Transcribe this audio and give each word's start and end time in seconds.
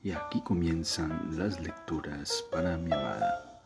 Y 0.00 0.12
aquí 0.12 0.40
comienzan 0.42 1.36
las 1.36 1.58
lecturas 1.60 2.44
para 2.52 2.76
mi 2.76 2.92
amada. 2.92 3.60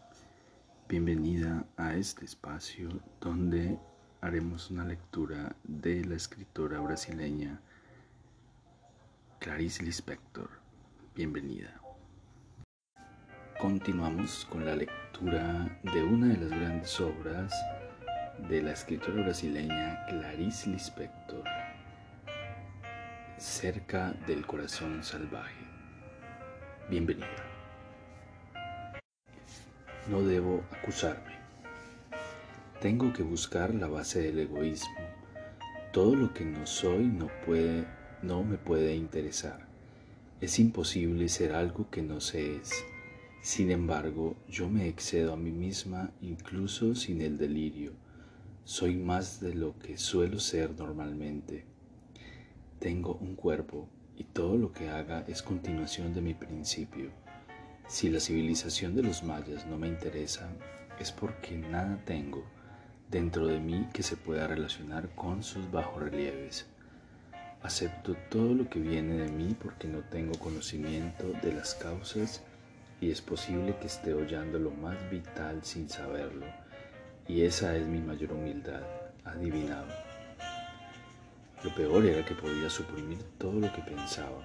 Bienvenida 0.89 1.67
a 1.77 1.95
este 1.95 2.25
espacio 2.25 2.89
donde 3.21 3.79
haremos 4.23 4.71
una 4.71 4.83
lectura 4.87 5.55
de 5.63 6.03
la 6.07 6.15
escritora 6.15 6.81
brasileña 6.81 7.61
Clarice 9.41 9.83
Lispector. 9.83 10.49
Bienvenida. 11.15 11.79
Continuamos 13.61 14.47
con 14.47 14.65
la 14.65 14.75
lectura 14.75 15.79
de 15.83 16.03
una 16.03 16.29
de 16.29 16.39
las 16.39 16.51
grandes 16.51 16.99
obras 16.99 17.53
de 18.49 18.63
la 18.63 18.73
escritora 18.73 19.23
brasileña 19.23 20.07
Clarice 20.07 20.71
Lispector, 20.71 21.45
Cerca 23.37 24.13
del 24.27 24.47
corazón 24.47 25.05
salvaje. 25.05 25.62
Bienvenida. 26.91 27.27
No 30.11 30.23
debo 30.23 30.65
acusarme. 30.73 31.33
Tengo 32.81 33.13
que 33.13 33.23
buscar 33.23 33.73
la 33.75 33.87
base 33.87 34.21
del 34.21 34.41
egoísmo. 34.41 34.99
Todo 35.93 36.17
lo 36.17 36.35
que 36.35 36.45
no 36.45 36.67
soy 36.67 37.07
no 37.07 37.29
puede 37.47 37.87
no 38.23 38.43
me 38.45 38.57
puede 38.57 38.95
interesar. 38.95 39.67
Es 40.41 40.59
imposible 40.59 41.29
ser 41.29 41.55
algo 41.55 41.89
que 41.89 42.03
no 42.03 42.21
se 42.21 42.57
es. 42.57 42.85
Sin 43.43 43.71
embargo, 43.71 44.37
yo 44.49 44.69
me 44.69 44.89
excedo 44.89 45.33
a 45.33 45.37
mí 45.37 45.51
misma 45.51 46.11
incluso 46.21 46.95
sin 46.95 47.23
el 47.23 47.39
delirio. 47.39 47.93
Soy 48.65 48.97
más 48.97 49.41
de 49.41 49.55
lo 49.55 49.79
que 49.79 49.99
suelo 49.99 50.41
ser 50.41 50.73
normalmente. 50.77 51.65
Tengo 52.81 53.15
un 53.15 53.35
cuerpo 53.37 53.89
y 54.17 54.25
todo 54.25 54.57
lo 54.57 54.73
que 54.73 54.91
haga 54.91 55.25
es 55.27 55.43
continuación 55.43 56.15
de 56.15 56.21
mi 56.21 56.35
principio. 56.35 57.11
Si 57.89 58.09
la 58.09 58.21
civilización 58.21 58.95
de 58.95 59.03
los 59.03 59.23
mayas 59.23 59.67
no 59.67 59.79
me 59.79 59.89
interesa, 59.89 60.49
es 60.99 61.13
porque 61.13 61.57
nada 61.57 62.01
tengo 62.05 62.45
dentro 63.11 63.47
de 63.47 63.61
mí 63.61 63.89
que 63.93 64.03
se 64.03 64.17
pueda 64.17 64.47
relacionar 64.47 65.15
con 65.15 65.43
sus 65.43 65.71
bajorrelieves. 65.71 66.67
Acepto 67.63 68.17
todo 68.31 68.55
lo 68.55 68.69
que 68.69 68.81
viene 68.81 69.15
de 69.15 69.31
mí 69.31 69.55
porque 69.61 69.87
no 69.87 70.01
tengo 70.01 70.33
conocimiento 70.39 71.33
de 71.43 71.53
las 71.53 71.75
causas 71.75 72.43
y 73.01 73.11
es 73.11 73.21
posible 73.21 73.77
que 73.81 73.87
esté 73.87 74.15
hollando 74.15 74.59
lo 74.59 74.71
más 74.71 74.97
vital 75.11 75.61
sin 75.63 75.89
saberlo. 75.89 76.47
Y 77.29 77.43
esa 77.43 77.77
es 77.77 77.87
mi 77.87 78.01
mayor 78.01 78.33
humildad, 78.33 78.83
adivinado. 79.25 80.12
Lo 81.65 81.73
peor 81.77 82.05
era 82.05 82.25
que 82.25 82.35
podía 82.35 82.69
suprimir 82.69 83.19
todo 83.39 83.61
lo 83.61 83.73
que 83.73 83.83
pensaba. 83.83 84.43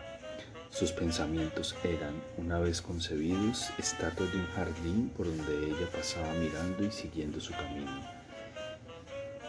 Sus 0.70 0.92
pensamientos 0.92 1.76
eran, 1.84 2.14
una 2.38 2.60
vez 2.60 2.80
concebidos, 2.80 3.72
estatuas 3.80 4.32
de 4.32 4.38
un 4.38 4.46
jardín 4.48 5.10
por 5.18 5.26
donde 5.26 5.66
ella 5.66 5.90
pasaba 5.92 6.32
mirando 6.34 6.84
y 6.86 6.92
siguiendo 6.92 7.40
su 7.40 7.54
camino. 7.54 7.92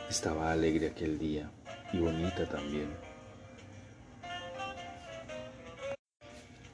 Estaba 0.09 0.51
alegre 0.51 0.87
aquel 0.87 1.19
día 1.19 1.51
y 1.93 1.99
bonita 1.99 2.49
también. 2.49 2.89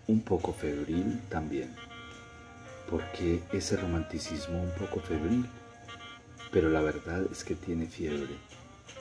Un 0.07 0.21
poco 0.21 0.53
febril 0.53 1.21
también. 1.29 1.75
¿Por 2.89 3.03
qué 3.11 3.43
ese 3.53 3.77
romanticismo 3.77 4.63
un 4.63 4.71
poco 4.73 5.01
febril? 5.01 5.45
Pero 6.53 6.69
la 6.69 6.83
verdad 6.83 7.27
es 7.33 7.43
que 7.43 7.57
tiene 7.57 7.87
fiebre 7.87 8.54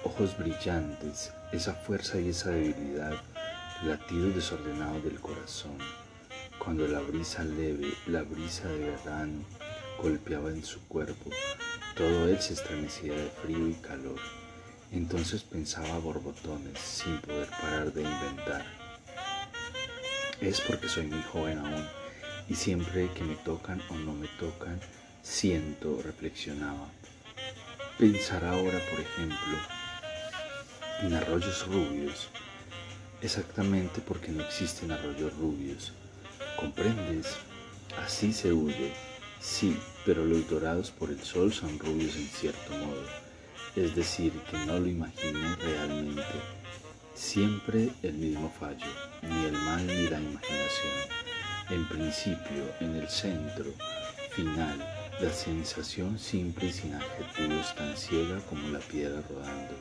ojos 0.03 0.37
brillantes, 0.37 1.31
esa 1.51 1.73
fuerza 1.73 2.19
y 2.19 2.29
esa 2.29 2.51
debilidad, 2.51 3.13
latidos 3.85 4.35
desordenados 4.35 5.03
del 5.03 5.19
corazón. 5.19 5.77
Cuando 6.59 6.87
la 6.87 6.99
brisa 6.99 7.43
leve, 7.43 7.93
la 8.07 8.23
brisa 8.23 8.67
de 8.67 8.91
verano, 8.91 9.43
golpeaba 10.01 10.49
en 10.49 10.63
su 10.63 10.81
cuerpo, 10.87 11.29
todo 11.95 12.27
él 12.27 12.39
se 12.41 12.53
estremecía 12.53 13.13
de 13.13 13.29
frío 13.29 13.67
y 13.67 13.73
calor. 13.75 14.19
Entonces 14.91 15.43
pensaba 15.43 15.97
borbotones 15.99 16.79
sin 16.79 17.19
poder 17.21 17.49
parar 17.49 17.91
de 17.93 18.03
inventar. 18.03 18.65
Es 20.41 20.61
porque 20.61 20.87
soy 20.87 21.07
muy 21.07 21.21
joven 21.23 21.57
aún 21.59 21.87
y 22.49 22.55
siempre 22.55 23.09
que 23.13 23.23
me 23.23 23.35
tocan 23.35 23.81
o 23.89 23.95
no 23.95 24.13
me 24.13 24.27
tocan, 24.39 24.79
siento, 25.21 26.01
reflexionaba. 26.03 26.89
Pensar 27.97 28.43
ahora, 28.43 28.79
por 28.89 28.99
ejemplo, 28.99 29.57
en 31.01 31.13
arroyos 31.13 31.67
rubios, 31.67 32.27
exactamente 33.21 34.01
porque 34.01 34.31
no 34.31 34.43
existen 34.43 34.91
arroyos 34.91 35.31
rubios. 35.37 35.93
¿Comprendes? 36.57 37.27
Así 38.03 38.33
se 38.33 38.51
huye. 38.51 38.93
Sí, 39.39 39.77
pero 40.05 40.25
los 40.25 40.49
dorados 40.49 40.89
por 40.89 41.11
el 41.11 41.21
sol 41.21 41.53
son 41.53 41.77
rubios 41.77 42.15
en 42.15 42.27
cierto 42.27 42.75
modo. 42.77 43.05
Es 43.75 43.95
decir, 43.95 44.33
que 44.49 44.57
no 44.65 44.79
lo 44.79 44.87
imaginé 44.87 45.55
realmente. 45.57 46.23
Siempre 47.13 47.89
el 48.01 48.13
mismo 48.13 48.51
fallo, 48.59 48.87
ni 49.21 49.45
el 49.45 49.53
mal 49.53 49.85
ni 49.85 50.07
la 50.09 50.19
imaginación. 50.19 50.93
En 51.69 51.87
principio, 51.87 52.73
en 52.79 52.95
el 52.95 53.07
centro, 53.07 53.71
final, 54.31 55.02
la 55.23 55.31
sensación 55.31 56.19
simple 56.19 56.67
y 56.67 56.73
sin 56.73 56.93
adjetivos 56.95 57.73
tan 57.75 57.95
ciega 57.95 58.39
como 58.49 58.67
la 58.67 58.79
piedra 58.79 59.21
rodando 59.29 59.73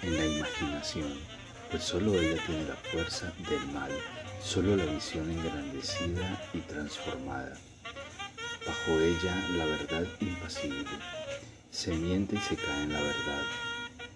en 0.00 0.16
la 0.16 0.24
imaginación, 0.24 1.12
pues 1.70 1.82
solo 1.82 2.14
ella 2.14 2.42
tiene 2.46 2.64
la 2.64 2.76
fuerza 2.76 3.30
del 3.50 3.66
mal, 3.74 3.90
solo 4.42 4.74
la 4.74 4.86
visión 4.86 5.30
engrandecida 5.30 6.48
y 6.54 6.60
transformada. 6.60 7.58
Bajo 8.66 8.92
ella 9.00 9.34
la 9.58 9.66
verdad 9.66 10.06
impasible, 10.20 10.88
se 11.70 11.92
miente 11.92 12.36
y 12.36 12.38
se 12.38 12.56
cae 12.56 12.84
en 12.84 12.92
la 12.94 13.02
verdad, 13.02 13.42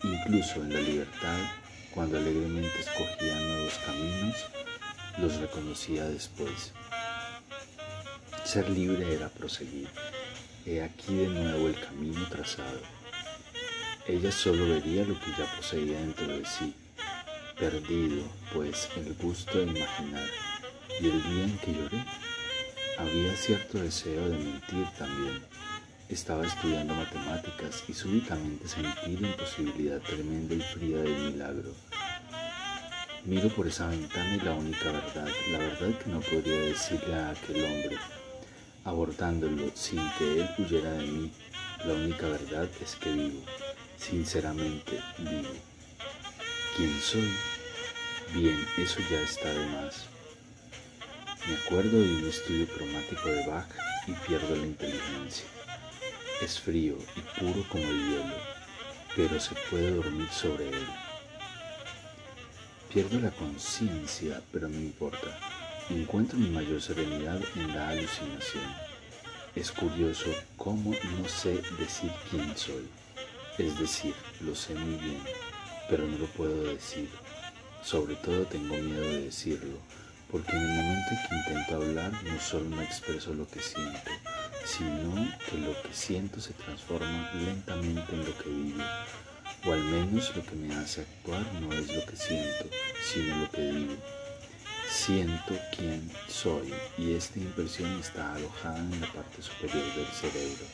incluso 0.03 0.63
en 0.63 0.73
la 0.73 0.81
libertad, 0.81 1.41
cuando 1.91 2.17
alegremente 2.17 2.81
escogía 2.81 3.39
nuevos 3.39 3.75
caminos, 3.85 4.37
los 5.19 5.37
reconocía 5.41 6.05
después. 6.05 6.73
Ser 8.45 8.71
libre 8.71 9.15
era 9.15 9.29
proseguir. 9.29 9.91
He 10.71 10.83
aquí 10.83 11.15
de 11.15 11.29
nuevo 11.29 11.69
el 11.69 11.81
camino 11.81 12.29
trazado 12.29 12.99
ella 14.09 14.33
solo 14.33 14.67
vería 14.67 15.05
lo 15.05 15.21
que 15.21 15.31
ya 15.33 15.45
poseía 15.55 16.01
dentro 16.01 16.29
de 16.29 16.43
sí, 16.47 16.75
perdido, 17.59 18.23
pues, 18.55 18.89
el 18.97 19.13
gusto 19.13 19.59
de 19.59 19.65
imaginar. 19.65 20.27
Y 20.99 21.11
el 21.11 21.23
día 21.25 21.45
en 21.45 21.59
que 21.59 21.75
lloré, 21.75 22.03
había 22.97 23.37
cierto 23.37 23.79
deseo 23.79 24.31
de 24.31 24.39
mentir 24.39 24.87
también. 24.99 25.43
Estaba 26.09 26.47
estudiando 26.47 26.95
matemáticas 26.95 27.85
y 27.87 27.93
súbitamente 27.93 28.67
sentí 28.67 29.19
la 29.19 29.29
imposibilidad 29.29 30.01
tremenda 30.01 30.55
y 30.55 30.61
fría 30.63 30.97
del 30.97 31.33
milagro. 31.33 31.75
Miro 33.27 33.51
por 33.51 33.67
esa 33.67 33.89
ventana 33.89 34.37
y 34.37 34.41
la 34.41 34.55
única 34.55 34.91
verdad, 34.91 35.29
la 35.53 35.59
verdad 35.59 35.99
que 35.99 36.11
no 36.11 36.21
podría 36.21 36.61
decirle 36.61 37.15
a 37.15 37.31
aquel 37.33 37.63
hombre, 37.63 37.99
abordándolo 38.89 39.71
sin 39.75 40.01
que 40.19 40.41
él 40.41 40.51
huyera 40.59 40.93
de 40.93 41.07
mí, 41.07 41.31
la 41.85 41.95
única 41.95 42.29
verdad 42.29 42.69
es 42.83 42.97
que 42.97 43.13
vivo 43.13 43.43
sinceramente 43.99 45.01
vivo. 45.19 45.55
¿Quién 46.77 47.01
soy? 47.01 47.31
Bien, 48.35 48.59
eso 48.77 49.01
ya 49.11 49.21
está 49.21 49.49
de 49.49 49.67
más. 49.67 50.07
Me 51.47 51.57
acuerdo 51.57 52.01
de 52.01 52.17
un 52.17 52.29
estudio 52.29 52.67
cromático 52.69 53.29
de 53.29 53.47
Bach 53.47 53.69
y 54.07 54.13
pierdo 54.27 54.55
la 54.55 54.67
inteligencia. 54.67 55.47
Es 56.41 56.61
frío 56.61 56.97
y 57.17 57.41
puro 57.41 57.65
como 57.69 57.85
el 57.85 58.11
hielo, 58.11 58.37
pero 59.17 59.41
se 59.41 59.55
puede 59.71 59.91
dormir 59.91 60.29
sobre 60.31 60.69
él. 60.69 60.87
Pierdo 62.93 63.19
la 63.21 63.31
conciencia, 63.31 64.41
pero 64.53 64.69
no 64.69 64.77
importa. 64.77 65.58
Encuentro 65.91 66.39
mi 66.39 66.51
mayor 66.51 66.83
serenidad 66.83 67.41
en 67.57 67.75
la 67.75 67.89
alucinación. 67.89 68.63
Es 69.57 69.73
curioso 69.73 70.27
cómo 70.59 70.93
no 71.17 71.27
sé 71.27 71.63
decir 71.79 72.13
quién 72.31 72.55
soy. 72.59 72.87
Es 73.57 73.79
decir, 73.79 74.15
lo 74.41 74.55
sé 74.55 74.75
muy 74.75 74.97
bien, 74.97 75.23
pero 75.89 76.07
no 76.07 76.19
lo 76.19 76.27
puedo 76.27 76.65
decir. 76.65 77.09
Sobre 77.83 78.17
todo 78.17 78.45
tengo 78.45 78.77
miedo 78.77 79.01
de 79.01 79.23
decirlo, 79.25 79.79
porque 80.31 80.53
en 80.53 80.63
el 80.63 80.77
momento 80.77 81.09
en 81.11 81.17
que 81.27 81.35
intento 81.35 81.77
hablar 81.77 82.13
no 82.23 82.39
solo 82.39 82.69
no 82.69 82.83
expreso 82.83 83.33
lo 83.33 83.49
que 83.49 83.61
siento, 83.61 84.11
sino 84.67 85.27
que 85.49 85.57
lo 85.57 85.73
que 85.83 85.95
siento 85.95 86.39
se 86.39 86.53
transforma 86.53 87.31
lentamente 87.33 88.13
en 88.13 88.27
lo 88.27 88.37
que 88.37 88.51
vivo, 88.51 88.85
o 89.65 89.73
al 89.73 89.85
menos 89.85 90.37
lo 90.37 90.45
que 90.45 90.55
me 90.55 90.75
hace 90.75 91.01
actuar 91.01 91.47
no 91.63 91.73
es 91.73 91.89
lo 91.95 92.05
que 92.05 92.17
siento, 92.17 92.67
sino 93.11 93.39
lo 93.39 93.51
que 93.51 93.71
vivo. 93.71 94.18
Siento 94.91 95.55
quién 95.77 96.11
soy 96.29 96.73
y 96.97 97.13
esta 97.13 97.39
impresión 97.39 97.99
está 98.01 98.35
alojada 98.35 98.79
en 98.79 98.99
la 99.01 99.13
parte 99.13 99.43
superior 99.43 99.85
del 99.95 100.07
cerebro, 100.07 100.65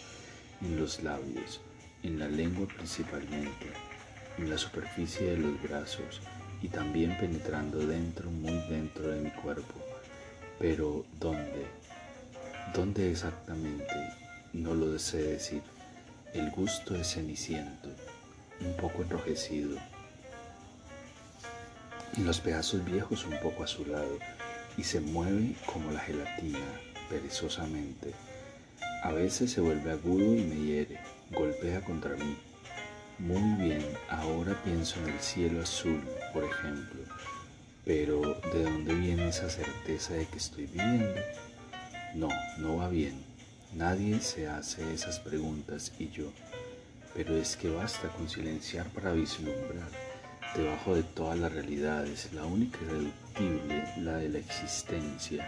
en 0.62 0.78
los 0.78 1.02
labios, 1.02 1.60
en 2.04 2.20
la 2.20 2.28
lengua 2.28 2.68
principalmente, 2.68 3.72
en 4.38 4.48
la 4.48 4.56
superficie 4.56 5.32
de 5.32 5.38
los 5.38 5.60
brazos 5.60 6.20
y 6.62 6.68
también 6.68 7.18
penetrando 7.18 7.78
dentro, 7.78 8.30
muy 8.30 8.56
dentro 8.68 9.08
de 9.08 9.20
mi 9.20 9.30
cuerpo. 9.30 9.74
Pero 10.60 11.04
¿dónde? 11.18 11.66
¿Dónde 12.72 13.10
exactamente? 13.10 13.94
No 14.52 14.74
lo 14.74 14.96
sé 14.96 15.18
decir. 15.18 15.62
El 16.32 16.52
gusto 16.52 16.94
es 16.94 17.14
ceniciento, 17.14 17.88
un 18.60 18.76
poco 18.76 19.02
enrojecido. 19.02 19.76
Los 22.22 22.38
pedazos 22.38 22.84
viejos 22.84 23.24
un 23.24 23.36
poco 23.40 23.64
azulado 23.64 24.18
y 24.76 24.84
se 24.84 25.00
mueve 25.00 25.56
como 25.66 25.90
la 25.90 25.98
gelatina, 25.98 26.60
perezosamente. 27.10 28.12
A 29.02 29.10
veces 29.10 29.50
se 29.50 29.60
vuelve 29.60 29.90
agudo 29.90 30.36
y 30.36 30.42
me 30.42 30.54
hiere, 30.54 31.00
golpea 31.32 31.80
contra 31.80 32.14
mí. 32.14 32.36
Muy 33.18 33.64
bien, 33.64 33.84
ahora 34.08 34.54
pienso 34.62 35.00
en 35.00 35.12
el 35.12 35.20
cielo 35.20 35.62
azul, 35.62 36.00
por 36.32 36.44
ejemplo, 36.44 37.00
pero 37.84 38.20
¿de 38.52 38.62
dónde 38.62 38.94
viene 38.94 39.28
esa 39.28 39.50
certeza 39.50 40.14
de 40.14 40.26
que 40.26 40.38
estoy 40.38 40.66
viviendo? 40.66 41.20
No, 42.14 42.28
no 42.58 42.76
va 42.76 42.88
bien. 42.88 43.24
Nadie 43.74 44.20
se 44.20 44.46
hace 44.46 44.94
esas 44.94 45.18
preguntas 45.18 45.90
y 45.98 46.10
yo. 46.10 46.26
Pero 47.12 47.36
es 47.36 47.56
que 47.56 47.70
basta 47.70 48.08
con 48.08 48.28
silenciar 48.28 48.86
para 48.90 49.12
vislumbrar. 49.12 50.13
Debajo 50.54 50.94
de 50.94 51.02
todas 51.02 51.36
las 51.36 51.52
realidades, 51.52 52.32
la 52.32 52.44
única 52.44 52.78
irreductible, 52.82 53.84
la 53.98 54.18
de 54.18 54.28
la 54.28 54.38
existencia, 54.38 55.44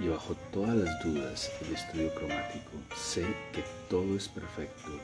y 0.00 0.08
bajo 0.08 0.34
todas 0.50 0.74
las 0.74 1.04
dudas, 1.04 1.50
el 1.60 1.74
estudio 1.74 2.14
cromático, 2.14 2.72
sé 2.96 3.26
que 3.52 3.62
todo 3.90 4.16
es 4.16 4.28
perfecto, 4.28 4.98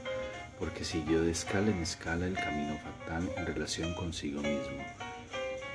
porque 0.59 0.87
siguió 0.87 1.23
de 1.23 1.33
escala 1.33 1.71
en 1.71 1.83
escala 1.83 2.27
el 2.27 2.35
camino 2.35 2.79
fatal 2.79 3.31
en 3.37 3.47
relación 3.47 3.93
consigo 3.95 4.41
mismo. 4.41 4.85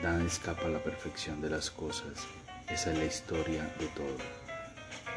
Nada 0.02 0.24
escapa 0.26 0.66
a 0.66 0.70
la 0.70 0.80
perfección 0.80 1.40
de 1.40 1.52
las 1.52 1.70
cosas, 1.70 2.26
esa 2.70 2.92
es 2.92 2.98
la 2.98 3.06
historia 3.06 3.62
de 3.80 3.88
todo. 3.88 4.18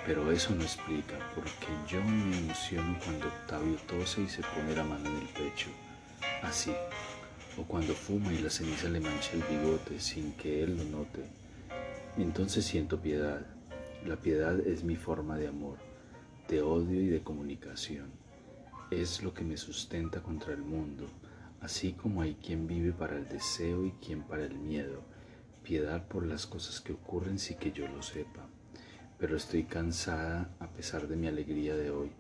Pero 0.07 0.31
eso 0.33 0.55
no 0.55 0.63
explica 0.63 1.19
por 1.35 1.45
qué 1.45 1.69
yo 1.89 2.03
me 2.03 2.39
emociono 2.39 2.99
cuando 3.05 3.29
Octavio 3.29 3.77
tose 3.87 4.21
y 4.21 4.29
se 4.29 4.43
pone 4.43 4.77
la 4.77 4.85
mano 4.85 5.09
en 5.09 5.17
el 5.17 5.29
pecho, 5.29 5.69
así, 6.43 6.73
o 7.61 7.65
cuando 7.67 7.95
fuma 7.95 8.33
y 8.33 8.39
la 8.39 8.51
ceniza 8.51 8.89
le 8.89 9.01
mancha 9.01 9.33
el 9.35 9.43
bigote 9.43 10.01
sin 10.01 10.33
que 10.33 10.63
él 10.63 10.77
lo 10.77 10.85
note. 10.85 11.25
Entonces 12.17 12.65
siento 12.65 13.01
piedad. 13.01 13.47
La 14.07 14.17
piedad 14.17 14.59
es 14.61 14.83
mi 14.83 14.97
forma 14.97 15.37
de 15.37 15.49
amor, 15.49 15.79
de 16.49 16.63
odio 16.63 17.01
y 17.01 17.07
de 17.07 17.23
comunicación. 17.23 18.07
Es 18.91 19.23
lo 19.23 19.35
que 19.35 19.45
me 19.45 19.57
sustenta 19.57 20.23
contra 20.23 20.55
el 20.55 20.63
mundo, 20.63 21.07
así 21.61 21.93
como 21.93 22.23
hay 22.23 22.35
quien 22.35 22.67
vive 22.67 22.93
para 22.93 23.17
el 23.17 23.29
deseo 23.29 23.85
y 23.85 23.93
quien 23.93 24.23
para 24.23 24.45
el 24.45 24.59
miedo. 24.59 25.03
Piedad 25.63 26.09
por 26.09 26.27
las 26.27 26.47
cosas 26.47 26.81
que 26.81 26.95
ocurren 26.95 27.39
sin 27.39 27.59
que 27.59 27.73
yo 27.73 27.87
lo 27.87 28.03
sepa 28.03 28.49
pero 29.21 29.37
estoy 29.37 29.65
cansada 29.65 30.49
a 30.61 30.69
pesar 30.69 31.07
de 31.07 31.15
mi 31.15 31.27
alegría 31.27 31.77
de 31.77 31.91
hoy, 31.91 32.11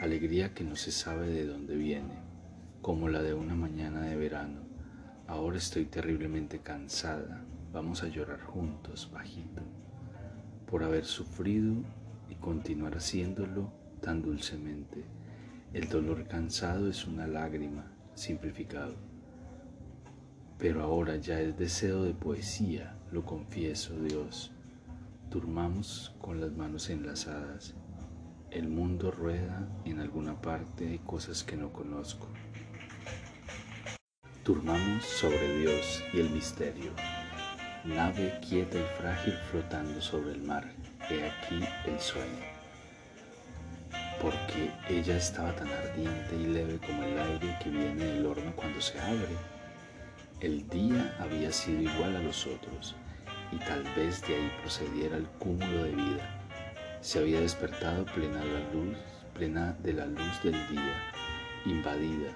alegría 0.00 0.54
que 0.54 0.64
no 0.64 0.76
se 0.76 0.92
sabe 0.92 1.28
de 1.28 1.44
dónde 1.44 1.76
viene, 1.76 2.14
como 2.80 3.10
la 3.10 3.22
de 3.22 3.34
una 3.34 3.54
mañana 3.54 4.00
de 4.00 4.16
verano. 4.16 4.67
Ahora 5.28 5.58
estoy 5.58 5.84
terriblemente 5.84 6.58
cansada, 6.58 7.44
vamos 7.72 8.02
a 8.02 8.08
llorar 8.08 8.40
juntos, 8.40 9.08
bajito, 9.12 9.62
por 10.66 10.82
haber 10.82 11.04
sufrido 11.04 11.74
y 12.28 12.34
continuar 12.34 12.96
haciéndolo 12.96 13.72
tan 14.00 14.22
dulcemente. 14.22 15.04
El 15.72 15.88
dolor 15.88 16.26
cansado 16.26 16.88
es 16.88 17.06
una 17.06 17.28
lágrima, 17.28 17.84
simplificado. 18.14 18.96
Pero 20.58 20.82
ahora 20.82 21.16
ya 21.16 21.40
es 21.40 21.56
deseo 21.56 22.02
de 22.02 22.14
poesía, 22.14 22.96
lo 23.12 23.24
confieso, 23.24 23.94
Dios 24.00 24.50
Durmamos 25.30 26.14
con 26.22 26.40
las 26.40 26.52
manos 26.52 26.88
enlazadas. 26.88 27.74
El 28.50 28.68
mundo 28.68 29.10
rueda 29.10 29.68
en 29.84 30.00
alguna 30.00 30.40
parte 30.40 30.86
de 30.86 31.00
cosas 31.00 31.44
que 31.44 31.54
no 31.54 31.70
conozco. 31.70 32.28
Durmamos 34.48 35.04
sobre 35.04 35.58
Dios 35.58 36.02
y 36.10 36.20
el 36.20 36.30
misterio. 36.30 36.90
Nave 37.84 38.40
quieta 38.40 38.78
y 38.78 38.86
frágil 38.98 39.34
flotando 39.50 40.00
sobre 40.00 40.32
el 40.32 40.40
mar. 40.40 40.64
He 41.10 41.28
aquí 41.28 41.62
el 41.84 42.00
sueño. 42.00 42.46
Porque 44.22 44.70
ella 44.88 45.18
estaba 45.18 45.54
tan 45.54 45.68
ardiente 45.68 46.34
y 46.34 46.46
leve 46.46 46.78
como 46.78 47.02
el 47.02 47.18
aire 47.18 47.58
que 47.62 47.68
viene 47.68 48.02
del 48.02 48.24
horno 48.24 48.56
cuando 48.56 48.80
se 48.80 48.98
abre. 48.98 49.36
El 50.40 50.66
día 50.70 51.14
había 51.20 51.52
sido 51.52 51.82
igual 51.82 52.16
a 52.16 52.22
los 52.22 52.46
otros 52.46 52.96
y 53.52 53.56
tal 53.58 53.82
vez 53.94 54.26
de 54.26 54.34
ahí 54.34 54.52
procediera 54.62 55.18
el 55.18 55.26
cúmulo 55.26 55.82
de 55.82 55.92
vida. 55.92 56.40
Se 57.02 57.18
había 57.18 57.42
despertado 57.42 58.06
plena, 58.06 58.42
la 58.42 58.60
luz, 58.72 58.96
plena 59.34 59.76
de 59.80 59.92
la 59.92 60.06
luz 60.06 60.42
del 60.42 60.54
día, 60.70 61.12
invadida. 61.66 62.32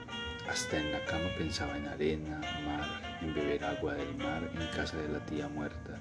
Hasta 0.49 0.79
en 0.79 0.93
la 0.93 1.05
cama 1.05 1.29
pensaba 1.39 1.77
en 1.77 1.87
arena, 1.87 2.41
mar, 2.67 3.19
en 3.23 3.35
beber 3.35 3.65
agua 3.65 3.95
del 3.95 4.15
mar 4.17 4.51
en 4.55 4.67
casa 4.77 4.97
de 4.97 5.09
la 5.09 5.25
tía 5.25 5.49
muerta, 5.49 5.99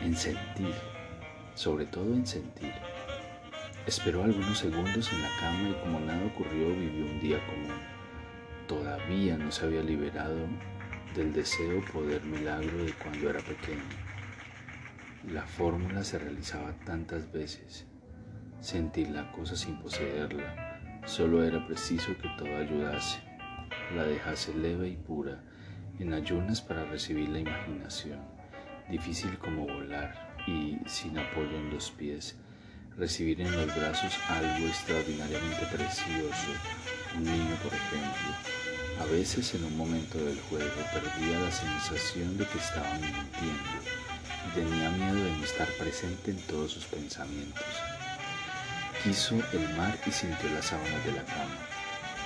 en 0.00 0.16
sentir, 0.16 0.74
sobre 1.54 1.86
todo 1.86 2.12
en 2.12 2.26
sentir. 2.26 2.72
Esperó 3.86 4.24
algunos 4.24 4.58
segundos 4.58 5.12
en 5.12 5.22
la 5.22 5.30
cama 5.40 5.68
y 5.70 5.72
como 5.82 6.00
nada 6.00 6.24
ocurrió 6.26 6.68
vivió 6.68 7.06
un 7.06 7.20
día 7.20 7.38
común. 7.46 7.80
Todavía 8.66 9.36
no 9.36 9.50
se 9.50 9.66
había 9.66 9.82
liberado 9.82 10.46
del 11.14 11.32
deseo 11.32 11.84
poder 11.92 12.22
milagro 12.22 12.84
de 12.84 12.92
cuando 12.92 13.30
era 13.30 13.40
pequeño. 13.40 13.82
La 15.30 15.42
fórmula 15.42 16.02
se 16.04 16.18
realizaba 16.18 16.72
tantas 16.84 17.30
veces. 17.30 17.86
Sentir 18.60 19.10
la 19.10 19.30
cosa 19.32 19.56
sin 19.56 19.78
poseerla. 19.80 21.00
Solo 21.04 21.44
era 21.44 21.66
preciso 21.66 22.16
que 22.18 22.28
todo 22.38 22.56
ayudase. 22.56 23.31
La 23.94 24.04
dejase 24.04 24.54
leve 24.54 24.88
y 24.88 24.96
pura, 24.96 25.40
en 25.98 26.14
ayunas 26.14 26.60
para 26.60 26.84
recibir 26.84 27.28
la 27.28 27.40
imaginación. 27.40 28.20
Difícil 28.88 29.38
como 29.38 29.66
volar 29.66 30.34
y 30.46 30.78
sin 30.86 31.18
apoyo 31.18 31.56
en 31.56 31.70
los 31.70 31.90
pies. 31.90 32.36
Recibir 32.96 33.40
en 33.40 33.52
los 33.52 33.74
brazos 33.74 34.18
algo 34.28 34.66
extraordinariamente 34.66 35.66
precioso. 35.66 36.52
Un 37.16 37.24
niño, 37.24 37.56
por 37.62 37.72
ejemplo. 37.72 38.32
A 39.00 39.06
veces 39.06 39.54
en 39.54 39.64
un 39.64 39.76
momento 39.76 40.18
del 40.18 40.38
juego 40.40 40.70
perdía 40.92 41.40
la 41.40 41.50
sensación 41.50 42.36
de 42.36 42.46
que 42.46 42.58
estaba 42.58 42.92
mintiendo 42.94 44.02
tenía 44.54 44.90
miedo 44.90 45.24
de 45.24 45.30
no 45.30 45.44
estar 45.44 45.68
presente 45.78 46.30
en 46.30 46.36
todos 46.42 46.72
sus 46.72 46.84
pensamientos. 46.84 47.64
Quiso 49.02 49.36
el 49.52 49.68
mar 49.76 49.96
y 50.06 50.10
sintió 50.10 50.50
las 50.50 50.66
sábanas 50.66 51.04
de 51.04 51.12
la 51.12 51.24
cama. 51.24 51.71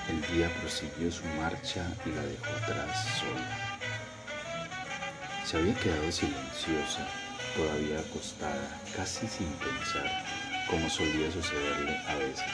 El 0.08 0.22
día 0.32 0.48
prosiguió 0.60 1.10
su 1.10 1.24
marcha 1.40 1.84
y 2.04 2.10
la 2.10 2.22
dejó 2.22 2.46
atrás 2.62 3.08
sola. 3.18 3.78
Se 5.44 5.56
había 5.56 5.74
quedado 5.74 6.12
silenciosa, 6.12 7.08
todavía 7.56 7.98
acostada, 7.98 8.80
casi 8.94 9.26
sin 9.26 9.48
pensar, 9.54 10.24
como 10.70 10.88
solía 10.88 11.30
sucederle 11.32 11.96
a 12.06 12.14
veces. 12.16 12.52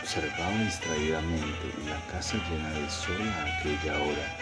Observaba 0.00 0.56
distraídamente 0.64 1.74
la 1.86 2.00
casa 2.10 2.38
llena 2.48 2.70
de 2.70 2.88
sol 2.88 3.28
a 3.28 3.58
aquella 3.58 3.98
hora 3.98 4.38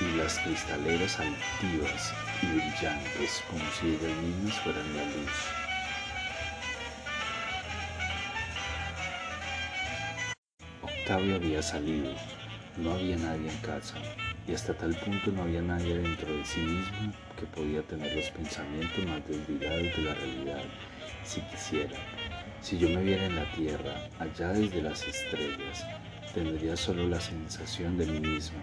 y 0.00 0.16
las 0.16 0.38
cristaleras 0.38 1.18
altivas 1.18 2.12
y 2.40 2.46
brillantes 2.46 3.42
como 3.50 3.64
si 3.72 3.88
ellas 3.88 4.16
mismas 4.18 4.60
fueran 4.60 4.96
la 4.96 5.04
luz. 5.04 5.61
Octavio 11.02 11.34
había 11.34 11.60
salido, 11.60 12.12
no 12.76 12.92
había 12.92 13.16
nadie 13.16 13.50
en 13.50 13.56
casa 13.56 13.96
y 14.46 14.54
hasta 14.54 14.72
tal 14.72 14.94
punto 14.94 15.32
no 15.32 15.42
había 15.42 15.60
nadie 15.60 15.98
dentro 15.98 16.32
de 16.32 16.44
sí 16.44 16.60
mismo 16.60 17.12
que 17.36 17.44
podía 17.46 17.82
tener 17.82 18.14
los 18.14 18.30
pensamientos 18.30 19.04
más 19.06 19.26
desvilados 19.26 19.96
de 19.96 20.02
la 20.02 20.14
realidad 20.14 20.62
si 21.24 21.40
quisiera. 21.40 21.98
Si 22.60 22.78
yo 22.78 22.88
me 22.88 23.02
viera 23.02 23.26
en 23.26 23.34
la 23.34 23.50
tierra, 23.50 24.08
allá 24.20 24.52
desde 24.52 24.80
las 24.80 25.04
estrellas, 25.04 25.84
tendría 26.34 26.76
solo 26.76 27.08
la 27.08 27.20
sensación 27.20 27.98
de 27.98 28.06
mí 28.06 28.20
misma 28.20 28.62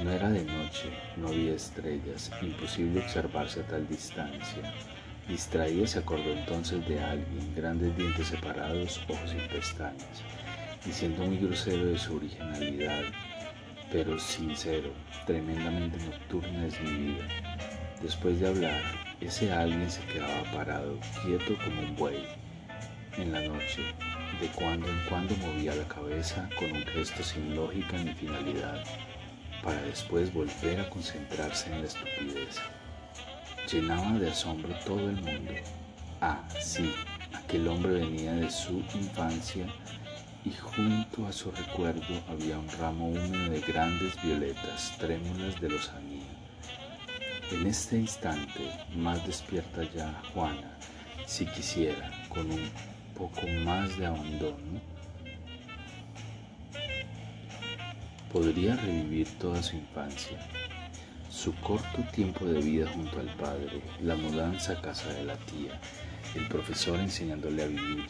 no 0.00 0.10
era 0.10 0.30
de 0.30 0.42
noche, 0.42 0.90
no 1.16 1.28
había 1.28 1.54
estrellas, 1.54 2.30
imposible 2.40 3.00
observarse 3.00 3.60
a 3.60 3.66
tal 3.68 3.86
distancia. 3.86 4.72
Distraída 5.28 5.86
se 5.86 6.00
acordó 6.00 6.32
entonces 6.32 6.86
de 6.88 6.98
alguien, 6.98 7.54
grandes 7.54 7.96
dientes 7.96 8.26
separados, 8.26 9.00
ojos 9.08 9.30
sin 9.30 9.46
pestañas, 9.48 10.22
diciendo 10.84 11.24
muy 11.24 11.38
grosero 11.38 11.86
de 11.86 11.98
su 11.98 12.16
originalidad, 12.16 13.02
pero 13.90 14.18
sincero, 14.18 14.92
tremendamente 15.26 15.98
nocturna 15.98 16.66
es 16.66 16.80
mi 16.80 16.90
vida. 16.90 17.28
Después 18.02 18.40
de 18.40 18.48
hablar, 18.48 18.82
ese 19.20 19.52
alguien 19.52 19.90
se 19.90 20.02
quedaba 20.06 20.42
parado, 20.52 20.98
quieto 21.24 21.56
como 21.62 21.82
un 21.82 21.94
buey. 21.94 22.24
En 23.16 23.30
la 23.30 23.42
noche, 23.42 23.82
de 24.40 24.48
cuando 24.48 24.88
en 24.88 24.98
cuando 25.08 25.36
movía 25.36 25.74
la 25.74 25.86
cabeza 25.86 26.48
con 26.58 26.72
un 26.72 26.84
gesto 26.86 27.22
sin 27.22 27.54
lógica 27.54 27.98
ni 27.98 28.14
finalidad 28.14 28.82
para 29.62 29.80
después 29.82 30.32
volver 30.32 30.80
a 30.80 30.88
concentrarse 30.88 31.70
en 31.70 31.82
la 31.82 31.86
estupidez. 31.86 32.58
Llenaba 33.70 34.18
de 34.18 34.30
asombro 34.30 34.74
todo 34.84 35.08
el 35.10 35.20
mundo. 35.20 35.52
Ah, 36.20 36.42
sí, 36.60 36.92
aquel 37.32 37.68
hombre 37.68 37.92
venía 37.92 38.32
de 38.32 38.50
su 38.50 38.78
infancia 38.94 39.66
y 40.44 40.50
junto 40.50 41.26
a 41.26 41.32
su 41.32 41.50
recuerdo 41.52 42.20
había 42.28 42.58
un 42.58 42.68
ramo 42.68 43.08
húmedo 43.08 43.50
de 43.50 43.60
grandes 43.60 44.20
violetas 44.22 44.92
trémulas 44.98 45.60
de 45.60 45.68
los 45.68 45.88
anillos. 45.90 46.26
En 47.52 47.66
este 47.66 47.98
instante, 47.98 48.70
más 48.96 49.24
despierta 49.26 49.82
ya 49.94 50.20
Juana, 50.32 50.76
si 51.26 51.46
quisiera, 51.46 52.10
con 52.28 52.50
un 52.50 52.70
poco 53.16 53.46
más 53.64 53.96
de 53.98 54.06
abandono, 54.06 54.80
podría 58.32 58.74
revivir 58.76 59.28
toda 59.38 59.62
su 59.62 59.76
infancia, 59.76 60.38
su 61.30 61.54
corto 61.56 62.02
tiempo 62.12 62.46
de 62.46 62.60
vida 62.60 62.90
junto 62.92 63.20
al 63.20 63.28
padre, 63.36 63.82
la 64.00 64.16
mudanza 64.16 64.72
a 64.72 64.80
casa 64.80 65.12
de 65.12 65.24
la 65.24 65.36
tía, 65.36 65.78
el 66.34 66.48
profesor 66.48 66.98
enseñándole 66.98 67.62
a 67.62 67.66
vivir, 67.66 68.06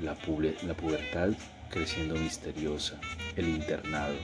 la 0.00 0.14
pubertad 0.14 1.32
creciendo 1.72 2.14
misteriosa, 2.14 3.00
el 3.34 3.48
internado, 3.48 4.14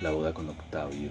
la 0.00 0.10
boda 0.10 0.34
con 0.34 0.48
Octavio. 0.48 1.10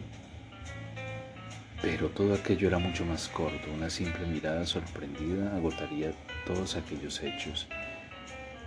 Pero 1.81 2.09
todo 2.09 2.33
aquello 2.33 2.67
era 2.67 2.77
mucho 2.77 3.05
más 3.05 3.29
corto, 3.29 3.71
una 3.73 3.89
simple 3.89 4.25
mirada 4.27 4.65
sorprendida 4.65 5.55
agotaría 5.55 6.11
todos 6.45 6.75
aquellos 6.75 7.23
hechos. 7.23 7.67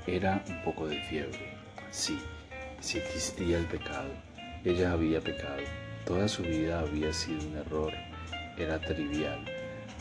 Era 0.07 0.43
un 0.49 0.63
poco 0.63 0.89
de 0.89 0.99
fiebre, 1.03 1.53
sí, 1.91 2.19
sí 2.81 2.99
existía 2.99 3.59
el 3.59 3.67
pecado, 3.67 4.11
ella 4.65 4.93
había 4.93 5.21
pecado, 5.21 5.63
toda 6.07 6.27
su 6.27 6.43
vida 6.43 6.81
había 6.81 7.13
sido 7.13 7.47
un 7.47 7.57
error, 7.59 7.93
era 8.57 8.81
trivial. 8.81 9.45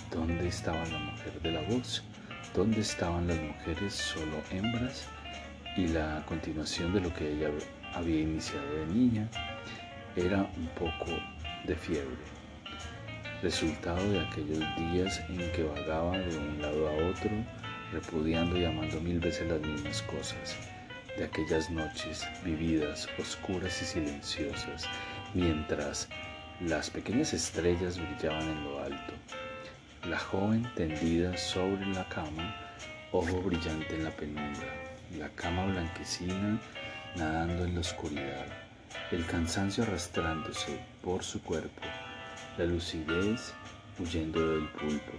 ¿Dónde 0.10 0.48
estaba 0.48 0.84
la 0.86 0.98
mujer 1.00 1.40
de 1.42 1.52
la 1.52 1.62
voz? 1.64 2.02
¿Dónde 2.56 2.80
estaban 2.80 3.28
las 3.28 3.38
mujeres 3.38 3.94
solo 3.94 4.42
hembras? 4.52 5.08
Y 5.80 5.88
la 5.88 6.22
continuación 6.26 6.92
de 6.92 7.00
lo 7.00 7.14
que 7.14 7.32
ella 7.32 7.50
había 7.94 8.20
iniciado 8.20 8.70
de 8.70 8.86
niña 8.88 9.30
era 10.18 10.42
un 10.58 10.68
poco 10.78 11.10
de 11.66 11.74
fiebre, 11.74 12.18
resultado 13.42 14.12
de 14.12 14.20
aquellos 14.20 14.60
días 14.92 15.22
en 15.30 15.38
que 15.54 15.64
vagaba 15.64 16.18
de 16.18 16.38
un 16.38 16.62
lado 16.62 16.86
a 16.86 16.92
otro, 17.10 17.32
repudiando 17.94 18.58
y 18.58 18.66
amando 18.66 19.00
mil 19.00 19.22
veces 19.22 19.48
las 19.48 19.62
mismas 19.62 20.02
cosas 20.02 20.58
de 21.18 21.24
aquellas 21.24 21.70
noches 21.70 22.28
vividas, 22.44 23.08
oscuras 23.18 23.82
y 23.82 23.86
silenciosas, 23.86 24.86
mientras 25.34 26.10
las 26.60 26.90
pequeñas 26.90 27.34
estrellas 27.34 27.98
brillaban 27.98 28.50
en 28.50 28.64
lo 28.66 28.84
alto. 28.84 29.14
La 30.10 30.20
joven 30.20 30.70
tendida 30.76 31.38
sobre 31.38 31.86
la 31.86 32.06
cama, 32.10 32.54
ojo 33.14 33.42
brillante 33.44 33.96
en 33.96 34.04
la 34.04 34.12
penumbra, 34.12 34.79
la 35.18 35.30
cama 35.30 35.66
blanquecina 35.66 36.60
nadando 37.16 37.66
en 37.66 37.74
la 37.76 37.82
oscuridad, 37.82 38.46
el 39.12 39.26
cansancio 39.26 39.84
arrastrándose 39.84 40.80
por 41.02 41.24
su 41.24 41.42
cuerpo, 41.42 41.82
la 42.58 42.66
lucidez 42.66 43.54
huyendo 44.00 44.56
del 44.56 44.68
pulpo, 44.70 45.14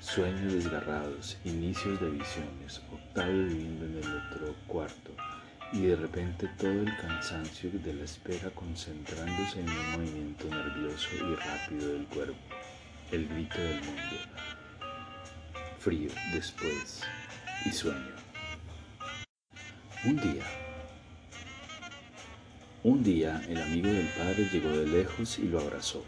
Sueños 0.00 0.52
desgarrados, 0.52 1.36
inicios 1.44 2.00
de 2.00 2.10
visiones, 2.10 2.80
Octavio 2.92 3.42
viviendo 3.42 3.86
en 3.86 3.96
el 3.96 4.16
otro 4.16 4.54
cuarto, 4.68 5.10
y 5.72 5.82
de 5.82 5.96
repente 5.96 6.48
todo 6.58 6.70
el 6.70 6.96
cansancio 6.96 7.70
de 7.72 7.92
la 7.92 8.04
espera 8.04 8.48
concentrándose 8.50 9.60
en 9.60 9.68
un 9.68 9.92
movimiento 9.92 10.48
nervioso 10.48 11.08
y 11.16 11.34
rápido 11.34 11.92
del 11.92 12.06
cuerpo, 12.06 12.38
el 13.10 13.28
grito 13.28 13.58
del 13.58 13.80
mundo. 13.82 14.16
Frío 15.80 16.10
después 16.32 17.02
y 17.64 17.72
sueño. 17.72 18.15
Un 20.06 20.18
día, 20.18 20.44
un 22.84 23.02
día 23.02 23.44
el 23.48 23.60
amigo 23.60 23.88
del 23.88 24.06
padre 24.10 24.48
llegó 24.52 24.68
de 24.68 24.86
lejos 24.86 25.36
y 25.40 25.48
lo 25.48 25.58
abrazó. 25.58 26.04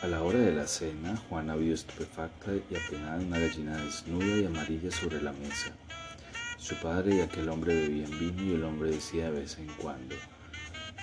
A 0.00 0.06
la 0.06 0.22
hora 0.22 0.38
de 0.38 0.54
la 0.54 0.66
cena, 0.66 1.14
Juana 1.28 1.54
vio 1.54 1.74
estupefacta 1.74 2.52
y 2.54 2.74
apenada 2.74 3.20
una 3.20 3.38
gallina 3.38 3.76
desnuda 3.76 4.38
y 4.38 4.46
amarilla 4.46 4.90
sobre 4.90 5.20
la 5.20 5.34
mesa. 5.34 5.76
Su 6.56 6.76
padre 6.76 7.16
y 7.16 7.20
aquel 7.20 7.50
hombre 7.50 7.74
bebían 7.74 8.18
vino 8.18 8.42
y 8.42 8.54
el 8.54 8.64
hombre 8.64 8.92
decía 8.92 9.30
de 9.30 9.40
vez 9.40 9.58
en 9.58 9.66
cuando, 9.74 10.14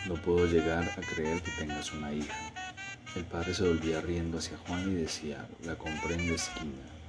no 0.08 0.16
puedo 0.16 0.48
llegar 0.48 0.84
a 0.84 1.02
creer 1.02 1.40
que 1.44 1.52
tengas 1.52 1.94
una 1.94 2.12
hija. 2.12 2.36
El 3.16 3.26
padre 3.26 3.54
se 3.54 3.68
volvía 3.68 4.02
riendo 4.02 4.40
hacia 4.40 4.58
Juana 4.58 4.90
y 4.90 4.96
decía, 4.96 5.48
la 5.66 5.76
compré 5.76 6.16
en 6.16 6.30
la 6.30 6.34
esquina. 6.34 7.01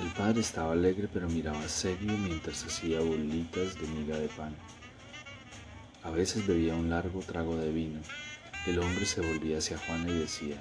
El 0.00 0.08
padre 0.12 0.40
estaba 0.40 0.72
alegre 0.72 1.08
pero 1.12 1.28
miraba 1.28 1.66
serio 1.68 2.16
mientras 2.18 2.64
hacía 2.64 3.00
bolitas 3.00 3.74
de 3.74 3.86
miga 3.88 4.16
de 4.16 4.28
pan. 4.28 4.54
A 6.04 6.10
veces 6.10 6.46
bebía 6.46 6.74
un 6.74 6.88
largo 6.88 7.20
trago 7.20 7.56
de 7.56 7.72
vino. 7.72 8.00
El 8.66 8.78
hombre 8.78 9.04
se 9.06 9.20
volvía 9.20 9.58
hacia 9.58 9.78
Juana 9.78 10.08
y 10.08 10.18
decía, 10.20 10.60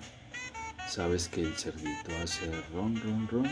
¿Sabes 0.87 1.27
que 1.27 1.41
el 1.41 1.53
cerdito 1.55 2.11
hace 2.23 2.49
ron, 2.73 2.99
ron, 3.01 3.27
ron? 3.27 3.49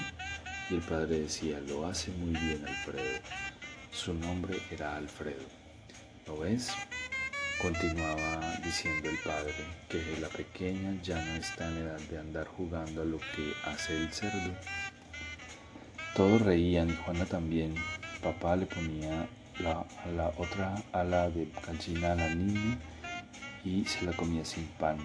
Y 0.70 0.76
el 0.76 0.82
padre 0.82 1.20
decía, 1.20 1.60
lo 1.60 1.86
hace 1.86 2.10
muy 2.12 2.32
bien 2.32 2.66
Alfredo. 2.68 3.20
Su 3.92 4.14
nombre 4.14 4.58
era 4.72 4.96
Alfredo. 4.96 5.46
¿Lo 6.26 6.40
ves? 6.40 6.72
Continuaba 7.62 8.56
diciendo 8.64 9.10
el 9.10 9.18
padre, 9.20 9.54
que 9.90 10.18
la 10.20 10.30
pequeña 10.30 11.00
ya 11.04 11.24
no 11.24 11.36
está 11.36 11.68
en 11.70 11.78
edad 11.78 12.00
de 12.00 12.18
andar 12.18 12.48
jugando 12.48 13.04
a 13.04 13.06
lo 13.06 13.20
que 13.20 13.54
hace 13.66 13.96
el 13.96 14.12
cerdo. 14.12 14.56
Todos 16.16 16.42
reían 16.44 16.90
y 16.90 16.96
Juana 16.96 17.26
también. 17.26 17.76
Papá 18.24 18.56
le 18.56 18.66
ponía 18.66 19.28
la, 19.60 19.86
la 20.16 20.32
otra 20.38 20.82
ala 20.94 21.30
de 21.30 21.50
gallina 21.68 22.14
a 22.14 22.16
la 22.16 22.30
niña 22.30 22.78
y 23.66 23.84
se 23.84 24.06
la 24.06 24.14
comía 24.14 24.46
sin 24.46 24.66
pan. 24.80 24.98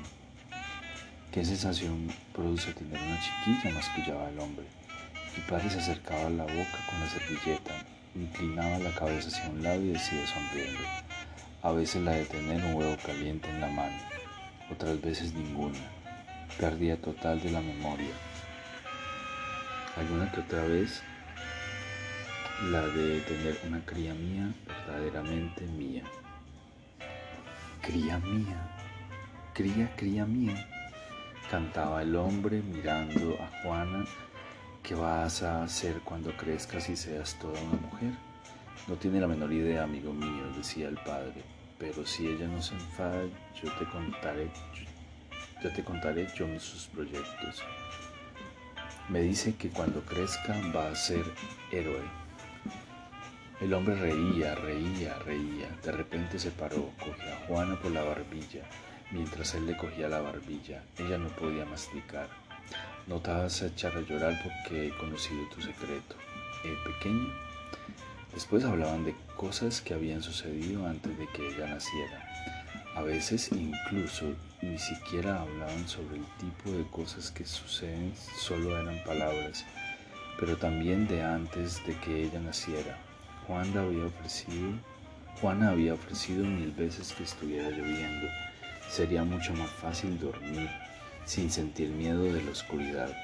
¿Qué 1.33 1.45
sensación 1.45 2.07
produce 2.33 2.73
tener 2.75 2.97
una 3.03 3.19
chiquilla? 3.19 3.75
mascullaba 3.75 4.29
el 4.29 4.39
hombre. 4.39 4.67
Mi 5.37 5.43
padre 5.49 5.69
se 5.69 5.81
acercaba 5.81 6.29
a 6.29 6.31
la 6.31 6.45
boca 6.45 6.79
con 6.89 7.01
la 7.01 7.09
servilleta, 7.09 7.75
inclinaba 8.15 8.79
la 8.79 8.95
cabeza 8.95 9.31
hacia 9.31 9.51
un 9.51 9.65
lado 9.65 9.83
y 9.83 9.89
decía 9.89 10.25
sonriendo. 10.29 10.81
A 11.63 11.73
veces 11.73 12.03
la 12.03 12.13
de 12.13 12.25
tener 12.25 12.65
un 12.67 12.75
huevo 12.75 12.97
caliente 13.05 13.49
en 13.51 13.61
la 13.61 13.69
mano, 13.69 13.99
otras 14.71 15.01
veces 15.01 15.35
ninguna. 15.35 15.81
Pérdida 16.57 16.97
total 16.99 17.41
de 17.41 17.51
la 17.51 17.61
memoria. 17.61 18.30
Alguna 19.97 20.31
que 20.33 20.41
otra 20.41 20.63
vez 20.65 21.03
la 22.71 22.83
de 22.83 23.21
tener 23.21 23.59
una 23.67 23.85
cría 23.85 24.15
mía, 24.15 24.53
verdaderamente 24.67 25.65
mía. 25.67 26.05
Cría 27.83 28.19
mía, 28.19 28.59
cría, 29.55 29.91
cría 29.97 30.25
mía 30.27 30.67
cantaba 31.51 32.03
el 32.03 32.15
hombre 32.15 32.63
mirando 32.63 33.37
a 33.43 33.63
Juana, 33.63 34.05
¿qué 34.85 34.95
vas 34.95 35.43
a 35.43 35.65
hacer 35.65 36.01
cuando 36.05 36.31
crezcas 36.37 36.89
y 36.89 36.97
seas 36.97 37.37
toda 37.41 37.61
una 37.61 37.81
mujer? 37.81 38.13
No 38.87 38.95
tiene 38.95 39.21
la 39.21 39.27
menor 39.27 39.53
idea, 39.53 39.83
amigo 39.83 40.13
mío, 40.13 40.45
decía 40.57 40.89
el 40.89 40.95
padre, 40.99 41.43
pero 41.77 42.07
si 42.07 42.29
ella 42.29 42.47
no 42.47 42.63
se 42.63 42.75
enfada, 42.75 43.25
yo 43.61 43.73
te 43.81 43.85
contaré, 43.87 44.49
yo, 45.61 45.73
te 45.73 45.83
contaré 45.83 46.29
yo 46.37 46.47
sus 46.61 46.87
proyectos. 46.87 47.65
Me 49.11 49.21
dice 49.23 49.57
que 49.57 49.71
cuando 49.71 50.01
crezca 50.03 50.55
va 50.75 50.89
a 50.89 50.95
ser 50.95 51.25
héroe. 51.73 52.03
El 53.61 53.75
hombre 53.75 53.97
reía, 53.97 54.55
reía, 54.55 55.19
reía. 55.19 55.69
De 55.83 55.93
repente 55.93 56.39
se 56.39 56.51
paró, 56.51 56.91
cogió 56.99 57.35
a 57.35 57.47
Juana 57.47 57.79
por 57.81 57.91
la 57.91 58.05
barbilla 58.05 58.63
Mientras 59.13 59.55
él 59.55 59.67
le 59.67 59.77
cogía 59.77 60.09
la 60.09 60.21
barbilla, 60.21 60.85
ella 60.97 61.19
no 61.19 61.29
podía 61.31 61.65
masticar. 61.65 62.29
No 63.09 63.19
te 63.19 63.33
vas 63.33 63.61
a 63.63 63.67
echar 63.67 63.97
a 63.97 64.01
llorar 64.03 64.41
porque 64.45 64.87
he 64.87 64.91
conocido 64.99 65.49
tu 65.49 65.61
secreto. 65.61 66.15
¿Eh, 66.65 66.77
pequeño? 66.85 67.35
Después 68.33 68.65
hablaban 68.65 69.05
de 69.05 69.17
cosas 69.37 69.81
que 69.81 69.95
habían 69.95 70.23
sucedido 70.23 70.87
antes 70.87 71.19
de 71.19 71.27
que 71.27 71.49
ella 71.49 71.67
naciera. 71.67 72.60
A 73.01 73.03
veces 73.03 73.49
incluso 73.51 74.27
ni 74.61 74.79
siquiera 74.79 75.41
hablaban 75.41 75.89
sobre 75.89 76.19
el 76.19 76.25
tipo 76.39 76.71
de 76.71 76.85
cosas 76.91 77.31
que 77.31 77.47
suceden, 77.47 78.13
solo 78.39 78.79
eran 78.79 79.03
palabras, 79.05 79.65
pero 80.39 80.59
también 80.59 81.09
de 81.09 81.23
antes 81.23 81.83
de 81.87 81.97
que 82.01 82.25
ella 82.25 82.41
naciera. 82.41 82.99
Juana 83.47 83.81
había 83.81 84.05
ofrecido, 84.05 84.75
Juana 85.41 85.71
había 85.71 85.95
ofrecido 85.95 86.45
mil 86.45 86.73
veces 86.73 87.15
que 87.15 87.23
estuviera 87.23 87.71
lloviendo 87.71 88.29
Sería 88.91 89.25
mucho 89.25 89.55
más 89.55 89.71
fácil 89.71 90.21
dormir 90.21 90.69
sin 91.25 91.51
sentir 91.51 91.89
miedo 91.89 92.25
de 92.25 92.43
la 92.43 92.51
oscuridad. 92.51 93.17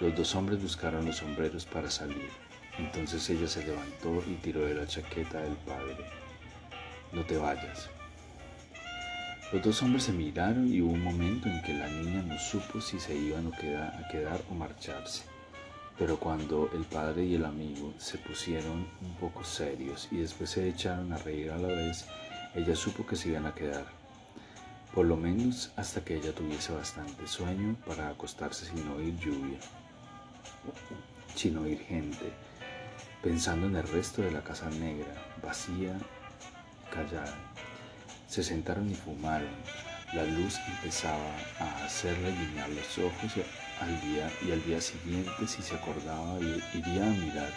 Los 0.00 0.16
dos 0.16 0.34
hombres 0.34 0.60
buscaron 0.60 1.06
los 1.06 1.18
sombreros 1.18 1.64
para 1.64 1.92
salir. 1.92 2.28
Entonces 2.76 3.30
ella 3.30 3.46
se 3.46 3.64
levantó 3.64 4.20
y 4.26 4.34
tiró 4.42 4.62
de 4.62 4.74
la 4.74 4.86
chaqueta 4.88 5.42
del 5.42 5.54
padre. 5.58 5.96
No 7.12 7.24
te 7.24 7.36
vayas. 7.36 7.88
Los 9.52 9.62
dos 9.62 9.80
hombres 9.82 10.02
se 10.02 10.12
miraron 10.12 10.66
y 10.66 10.80
hubo 10.80 10.92
un 10.92 11.04
momento 11.04 11.48
en 11.48 11.62
que 11.62 11.72
la 11.72 11.86
niña 11.86 12.20
no 12.20 12.36
supo 12.36 12.80
si 12.80 12.98
se 12.98 13.16
iban 13.16 13.52
a 13.52 14.08
quedar, 14.08 14.42
o 14.50 14.54
marcharse. 14.54 15.22
Pero 15.96 16.18
cuando 16.18 16.68
el 16.74 16.82
padre 16.84 17.24
y 17.24 17.36
el 17.36 17.44
amigo 17.44 17.94
se 17.96 18.18
pusieron 18.18 18.88
un 19.00 19.14
poco 19.20 19.44
serios 19.44 20.08
y 20.10 20.16
después 20.16 20.50
se 20.50 20.68
echaron 20.68 21.12
a 21.12 21.18
reír 21.18 21.52
a 21.52 21.58
la 21.58 21.68
vez, 21.68 22.06
ella 22.56 22.74
supo 22.74 23.06
que 23.06 23.14
se 23.14 23.28
iban 23.28 23.46
a 23.46 23.54
quedar, 23.54 23.86
por 24.92 25.06
lo 25.06 25.16
menos 25.16 25.70
hasta 25.76 26.04
que 26.04 26.16
ella 26.16 26.34
tuviese 26.34 26.72
bastante 26.72 27.28
sueño 27.28 27.76
para 27.86 28.08
acostarse 28.08 28.66
sin 28.66 28.88
oír 28.88 29.16
lluvia, 29.16 29.58
sin 31.36 31.56
oír 31.58 31.78
gente, 31.82 32.32
pensando 33.22 33.68
en 33.68 33.76
el 33.76 33.86
resto 33.86 34.22
de 34.22 34.32
la 34.32 34.42
casa 34.42 34.68
negra, 34.70 35.14
vacía, 35.40 35.96
callada. 36.92 37.36
Se 38.28 38.42
sentaron 38.42 38.90
y 38.90 38.94
fumaron. 38.94 39.48
La 40.12 40.24
luz 40.24 40.58
empezaba 40.68 41.36
a 41.58 41.84
hacerle 41.84 42.32
guiñar 42.32 42.68
los 42.70 42.98
ojos 42.98 43.32
al 43.80 44.00
día 44.00 44.30
y 44.46 44.52
al 44.52 44.64
día 44.64 44.80
siguiente, 44.80 45.46
si 45.46 45.62
se 45.62 45.74
acordaba, 45.74 46.38
iría 46.40 47.06
a 47.06 47.10
mirar 47.10 47.52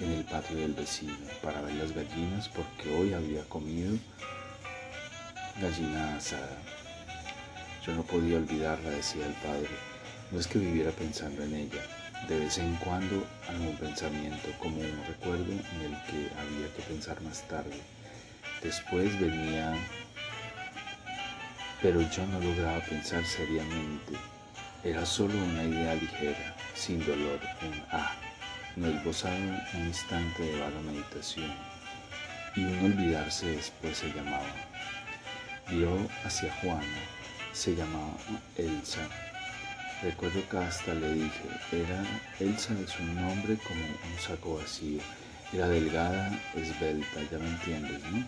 en 0.00 0.12
el 0.12 0.24
patio 0.24 0.56
del 0.56 0.74
vecino 0.74 1.16
para 1.42 1.60
ver 1.60 1.74
las 1.74 1.92
gallinas 1.92 2.48
porque 2.48 2.94
hoy 2.94 3.14
había 3.14 3.42
comido 3.44 3.96
gallina 5.60 6.16
asada. 6.16 6.56
Yo 7.86 7.94
no 7.94 8.02
podía 8.02 8.38
olvidarla, 8.38 8.90
decía 8.90 9.26
el 9.26 9.34
padre. 9.34 9.68
No 10.30 10.38
es 10.40 10.46
que 10.46 10.58
viviera 10.58 10.90
pensando 10.92 11.42
en 11.42 11.54
ella. 11.54 11.82
De 12.28 12.38
vez 12.38 12.58
en 12.58 12.76
cuando 12.76 13.26
algún 13.48 13.76
pensamiento, 13.76 14.48
como 14.60 14.78
un 14.78 15.04
recuerdo 15.06 15.52
en 15.52 15.80
el 15.82 16.02
que 16.04 16.30
había 16.38 16.72
que 16.76 16.82
pensar 16.88 17.20
más 17.22 17.46
tarde. 17.48 17.80
Después 18.62 19.18
venía, 19.20 19.74
pero 21.80 22.00
yo 22.00 22.24
no 22.26 22.38
lograba 22.38 22.78
pensar 22.80 23.24
seriamente. 23.24 24.12
Era 24.84 25.04
solo 25.04 25.34
una 25.34 25.64
idea 25.64 25.94
ligera, 25.94 26.56
sin 26.74 27.04
dolor, 27.04 27.40
un 27.62 27.82
ah, 27.90 28.12
no 28.76 28.86
esbozado 28.86 29.34
un 29.74 29.86
instante 29.86 30.44
de 30.44 30.60
vaga 30.60 30.80
meditación. 30.80 31.52
Y 32.54 32.64
un 32.64 32.92
olvidarse 32.92 33.46
después 33.46 33.96
se 33.96 34.12
llamaba. 34.12 34.54
Vio 35.68 36.08
hacia 36.24 36.52
Juana, 36.60 37.02
se 37.52 37.74
llamaba 37.74 38.16
Elsa. 38.56 39.08
Recuerdo 40.02 40.48
que 40.48 40.58
hasta 40.58 40.94
le 40.94 41.14
dije, 41.14 41.48
era 41.72 42.04
Elsa 42.38 42.74
de 42.74 42.86
su 42.86 43.02
nombre 43.02 43.56
como 43.56 43.84
un 43.84 44.18
saco 44.20 44.56
vacío. 44.58 45.00
Era 45.52 45.68
delgada, 45.68 46.32
esbelta, 46.56 47.22
ya 47.30 47.38
me 47.38 47.48
entiendes, 47.48 48.00
¿no? 48.10 48.26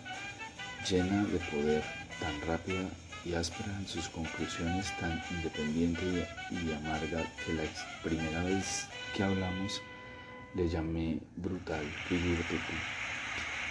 Llena 0.89 1.25
de 1.25 1.39
poder, 1.39 1.83
tan 2.21 2.39
rápida 2.47 2.87
y 3.25 3.33
áspera 3.33 3.75
en 3.79 3.87
sus 3.87 4.11
conclusiones, 4.11 4.95
tan 4.99 5.23
independiente 5.31 6.29
y, 6.51 6.73
amarga 6.73 7.25
que 7.45 7.55
la 7.55 7.63
primera 8.03 8.45
vez 8.45 8.87
que 9.17 9.23
hablamos 9.23 9.81
le 10.55 10.69
llamé 10.69 11.19
brutal, 11.37 11.87
figúrate. 12.09 12.59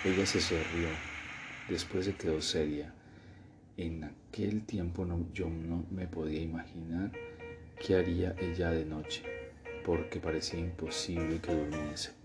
Ella 0.03 0.25
se 0.25 0.41
sonrió, 0.41 0.89
después 1.69 2.05
se 2.05 2.15
quedó 2.15 2.41
seria. 2.41 2.91
En 3.77 4.03
aquel 4.03 4.65
tiempo 4.65 5.05
yo 5.31 5.48
no 5.48 5.86
me 5.91 6.07
podía 6.07 6.41
imaginar 6.41 7.12
qué 7.79 7.98
haría 7.98 8.36
ella 8.39 8.72
de 8.72 8.86
noche, 8.86 9.22
porque 9.86 10.19
parecía 10.19 10.60
imposible 10.60 11.39
que 11.39 11.53
durmiese. 11.53 12.23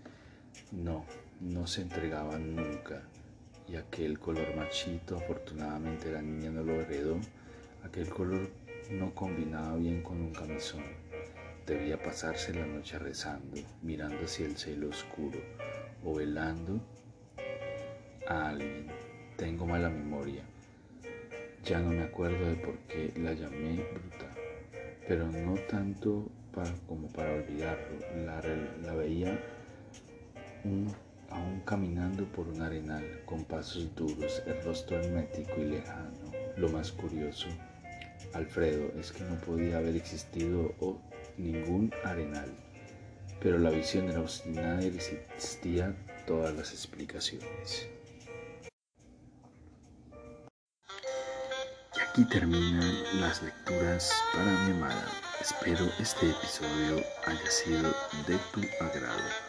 No, 0.71 1.03
no 1.41 1.65
se 1.65 1.81
entregaba 1.81 2.37
nunca. 2.37 3.01
Y 3.67 3.75
aquel 3.75 4.19
color 4.19 4.55
machito, 4.55 5.17
afortunadamente 5.17 6.11
la 6.11 6.21
niña 6.21 6.51
no 6.51 6.63
lo 6.63 6.73
heredó, 6.73 7.19
aquel 7.83 8.09
color 8.09 8.49
no 8.91 9.13
combinaba 9.15 9.75
bien 9.77 10.03
con 10.03 10.21
un 10.21 10.31
camisón. 10.31 10.83
Debía 11.65 12.01
pasarse 12.01 12.53
la 12.53 12.65
noche 12.65 12.99
rezando, 12.99 13.61
mirando 13.81 14.25
hacia 14.25 14.45
el 14.45 14.57
cielo 14.57 14.89
oscuro 14.89 15.39
o 16.03 16.13
velando 16.15 16.79
a 18.27 18.49
alguien. 18.49 18.87
Tengo 19.37 19.65
mala 19.65 19.89
memoria. 19.89 20.43
Ya 21.63 21.79
no 21.79 21.89
me 21.89 22.03
acuerdo 22.03 22.45
de 22.45 22.55
por 22.55 22.77
qué 22.87 23.11
la 23.17 23.33
llamé 23.33 23.83
bruta, 23.91 24.35
pero 25.07 25.27
no 25.27 25.55
tanto 25.67 26.29
como 26.87 27.07
para 27.07 27.33
olvidarlo. 27.33 27.99
La, 28.25 28.41
la 28.83 28.93
veía 28.95 29.39
aún 30.63 31.61
caminando 31.65 32.25
por 32.25 32.47
un 32.47 32.61
arenal 32.61 33.03
con 33.25 33.43
pasos 33.45 33.93
duros, 33.95 34.41
el 34.45 34.61
rostro 34.63 34.99
hermético 34.99 35.61
y 35.61 35.65
lejano. 35.65 36.11
Lo 36.57 36.69
más 36.69 36.91
curioso, 36.91 37.47
Alfredo, 38.33 38.91
es 38.99 39.11
que 39.11 39.23
no 39.23 39.39
podía 39.41 39.77
haber 39.77 39.95
existido 39.95 40.73
ningún 41.37 41.93
arenal, 42.03 42.51
pero 43.41 43.57
la 43.57 43.69
visión 43.69 44.09
era 44.09 44.21
obstinada 44.21 44.83
y 44.83 44.89
resistía 44.89 45.95
todas 46.27 46.53
las 46.55 46.71
explicaciones. 46.71 47.87
Y 51.95 51.99
aquí 51.99 52.25
terminan 52.25 53.21
las 53.21 53.41
lecturas 53.41 54.11
para 54.33 54.51
mi 54.65 54.71
amada. 54.71 55.07
Espero 55.41 55.85
este 55.99 56.29
episodio 56.29 57.03
haya 57.25 57.49
sido 57.49 57.89
de 58.27 58.37
tu 58.53 58.83
agrado. 58.83 59.48